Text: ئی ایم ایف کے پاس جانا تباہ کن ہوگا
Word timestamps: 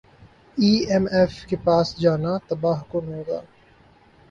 ئی 0.57 0.71
ایم 0.89 1.05
ایف 1.11 1.33
کے 1.49 1.55
پاس 1.65 1.87
جانا 2.01 2.33
تباہ 2.47 2.79
کن 2.89 3.05
ہوگا 3.13 3.39